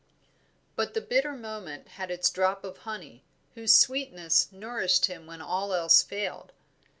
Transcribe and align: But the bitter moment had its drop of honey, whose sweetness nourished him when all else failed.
But 0.75 0.95
the 0.95 0.99
bitter 1.01 1.33
moment 1.33 1.89
had 1.89 2.09
its 2.09 2.31
drop 2.31 2.63
of 2.63 2.79
honey, 2.89 3.23
whose 3.53 3.75
sweetness 3.75 4.51
nourished 4.51 5.05
him 5.05 5.27
when 5.27 5.43
all 5.43 5.75
else 5.75 6.01
failed. 6.01 6.53